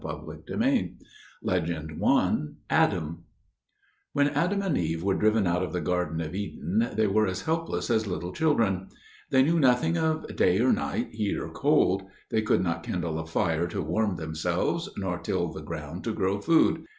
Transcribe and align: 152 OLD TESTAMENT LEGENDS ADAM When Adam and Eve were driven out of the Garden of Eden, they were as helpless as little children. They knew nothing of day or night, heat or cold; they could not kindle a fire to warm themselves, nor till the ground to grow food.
152 0.03 0.33
OLD 0.33 0.47
TESTAMENT 0.47 1.03
LEGENDS 1.43 2.53
ADAM 2.71 3.23
When 4.13 4.29
Adam 4.29 4.61
and 4.63 4.75
Eve 4.75 5.03
were 5.03 5.13
driven 5.13 5.45
out 5.45 5.61
of 5.61 5.73
the 5.73 5.79
Garden 5.79 6.19
of 6.21 6.33
Eden, 6.33 6.89
they 6.95 7.05
were 7.05 7.27
as 7.27 7.41
helpless 7.43 7.91
as 7.91 8.07
little 8.07 8.31
children. 8.33 8.87
They 9.29 9.43
knew 9.43 9.59
nothing 9.59 9.99
of 9.99 10.35
day 10.35 10.59
or 10.59 10.73
night, 10.73 11.09
heat 11.11 11.37
or 11.37 11.49
cold; 11.49 12.01
they 12.31 12.41
could 12.41 12.63
not 12.63 12.81
kindle 12.81 13.19
a 13.19 13.27
fire 13.27 13.67
to 13.67 13.83
warm 13.83 14.15
themselves, 14.15 14.89
nor 14.97 15.19
till 15.19 15.51
the 15.53 15.61
ground 15.61 16.03
to 16.05 16.13
grow 16.15 16.39
food. 16.41 16.83